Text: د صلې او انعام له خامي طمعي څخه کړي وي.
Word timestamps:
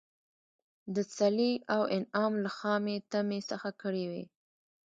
د 0.95 0.97
صلې 1.15 1.51
او 1.75 1.81
انعام 1.97 2.33
له 2.43 2.49
خامي 2.57 2.97
طمعي 3.11 3.39
څخه 3.51 3.69
کړي 3.81 4.05
وي. 4.11 4.23